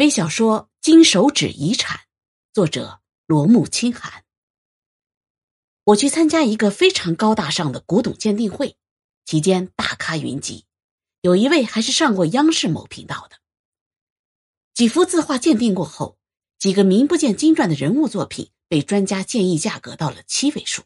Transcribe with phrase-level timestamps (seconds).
[0.00, 1.98] 微小说《金手指遗产》，
[2.54, 4.24] 作者罗木清寒。
[5.84, 8.78] 我去参加一个非常高大上的古董鉴定会，
[9.26, 10.64] 期间大咖云集，
[11.20, 13.40] 有一位还是上过央视某频道的。
[14.72, 16.16] 几幅字画鉴定过后，
[16.58, 20.84] 几个名不见经传的人物作品被专家建议价格到了七位数。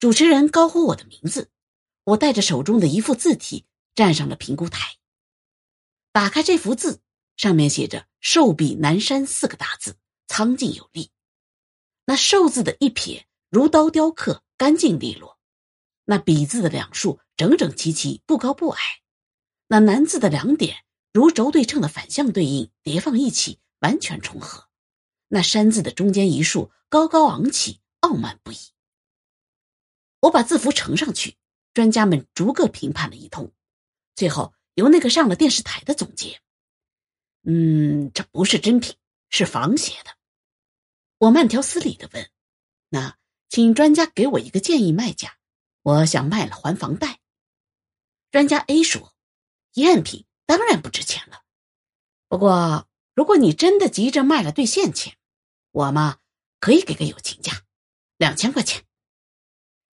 [0.00, 1.52] 主持人高呼我的名字，
[2.02, 3.64] 我带着手中的一幅字体
[3.94, 4.96] 站上了评估台，
[6.10, 7.00] 打开这幅字。
[7.36, 11.10] 上面写着“寿比南山”四个大字，苍劲有力。
[12.06, 15.38] 那“寿”字的一撇如刀雕刻，干净利落；
[16.04, 19.02] 那“比”字的两竖整整齐齐，不高不矮；
[19.68, 24.68] 那“南”字的两点如轴对称的反向对应，叠放一起，完全重合；
[25.28, 28.56] 那“山”字的中间一竖高高昂起，傲慢不已。
[30.20, 31.36] 我把字符呈上去，
[31.74, 33.52] 专家们逐个评判了一通，
[34.14, 36.40] 最后由那个上了电视台的总结。
[37.48, 38.96] 嗯，这不是真品，
[39.30, 40.10] 是仿写的。
[41.18, 42.28] 我慢条斯理的问
[42.90, 43.16] ：“那
[43.48, 45.38] 请专家给我一个建议卖价，
[45.82, 47.20] 我想卖了还房贷。”
[48.32, 49.14] 专家 A 说
[49.74, 51.42] ：“赝品当然不值钱了，
[52.26, 55.16] 不过如果你真的急着卖了兑现钱，
[55.70, 56.18] 我嘛
[56.58, 57.62] 可以给个友情价，
[58.16, 58.84] 两千块钱。”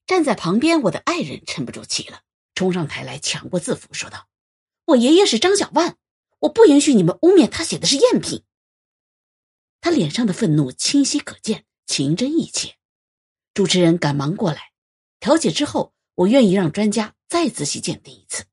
[0.08, 2.24] 站在旁边我的爱人沉不住气了，
[2.56, 4.28] 冲上台来抢过字符，说道
[4.86, 5.98] ：“我爷爷是张小万。”
[6.44, 8.44] 我不允许你们污蔑他写的是赝品。
[9.80, 12.76] 他脸上的愤怒清晰可见，情真意切。
[13.54, 14.72] 主持人赶忙过来
[15.20, 18.46] 调解之后，我愿意让专家再仔细鉴定一次。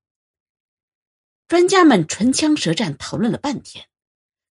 [1.48, 3.88] 专家们唇枪舌战讨论了半天，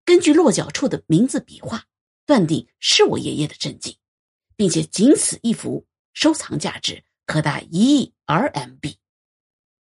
[0.04, 1.86] 根据落脚处的名字笔画，
[2.26, 3.98] 断定是我爷爷的真迹，
[4.54, 8.96] 并且仅此一幅，收藏价值可达一亿 RMB。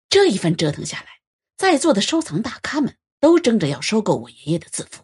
[0.10, 1.22] 这一番折腾下来，
[1.56, 2.98] 在座的收藏大咖们。
[3.26, 5.04] 都争着要收购我爷爷的字符，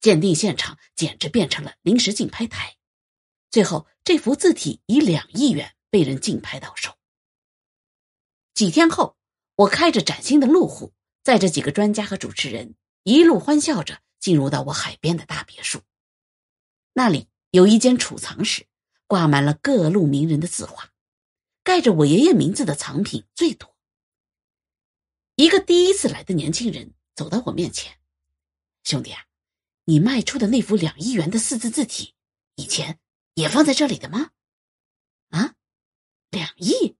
[0.00, 2.76] 鉴定现场简直变成了临时竞拍台。
[3.50, 6.96] 最后，这幅字体以两亿元被人竞拍到手。
[8.54, 9.16] 几天后，
[9.56, 10.92] 我开着崭新的路虎，
[11.24, 15.80] 载着几个专家和主持人，一路欢笑着进入到我海边的大别墅。
[16.92, 18.68] 那里有一间储藏室，
[19.08, 20.92] 挂满了各路名人的字画，
[21.64, 23.74] 盖着我爷爷名字的藏品最多。
[25.34, 26.94] 一个第一次来的年轻人。
[27.14, 27.98] 走到我面前，
[28.84, 29.26] 兄弟啊，
[29.84, 32.14] 你卖出的那幅两亿元的四字字体，
[32.56, 32.98] 以前
[33.34, 34.30] 也放在这里的吗？
[35.30, 35.54] 啊，
[36.30, 36.96] 两亿？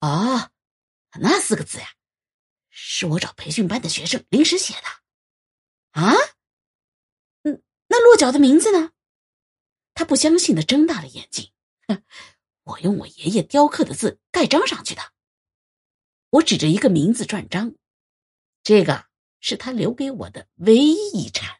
[0.00, 0.50] 哦，
[1.20, 1.94] 那四个字呀，
[2.68, 6.00] 是我找培训班的学生临时写的。
[6.00, 6.12] 啊？
[7.42, 8.92] 嗯，那落脚的名字呢？
[9.94, 11.52] 他不相信的睁大了眼睛。
[11.88, 12.04] 哼，
[12.62, 15.12] 我用我爷爷雕刻的字盖章上去的。
[16.30, 17.74] 我指着一个名字篆章，
[18.62, 19.07] 这个。
[19.40, 21.57] 是他留给我的唯一遗产。